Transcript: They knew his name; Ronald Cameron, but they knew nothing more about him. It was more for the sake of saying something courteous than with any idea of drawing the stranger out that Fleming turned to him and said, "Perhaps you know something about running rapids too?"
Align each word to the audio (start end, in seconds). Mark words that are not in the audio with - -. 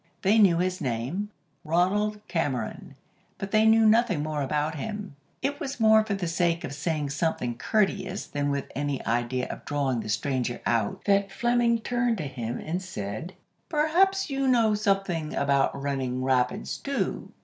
They 0.23 0.39
knew 0.39 0.57
his 0.57 0.81
name; 0.81 1.29
Ronald 1.63 2.27
Cameron, 2.27 2.95
but 3.37 3.51
they 3.51 3.67
knew 3.67 3.85
nothing 3.85 4.23
more 4.23 4.41
about 4.41 4.73
him. 4.73 5.15
It 5.43 5.59
was 5.59 5.79
more 5.79 6.03
for 6.03 6.15
the 6.15 6.27
sake 6.27 6.63
of 6.63 6.73
saying 6.73 7.11
something 7.11 7.55
courteous 7.55 8.25
than 8.25 8.49
with 8.49 8.71
any 8.73 9.05
idea 9.05 9.47
of 9.49 9.63
drawing 9.63 9.99
the 9.99 10.09
stranger 10.09 10.59
out 10.65 11.05
that 11.05 11.31
Fleming 11.31 11.81
turned 11.81 12.17
to 12.17 12.23
him 12.25 12.57
and 12.57 12.81
said, 12.81 13.35
"Perhaps 13.69 14.27
you 14.27 14.47
know 14.47 14.73
something 14.73 15.35
about 15.35 15.79
running 15.79 16.23
rapids 16.23 16.77
too?" 16.79 17.31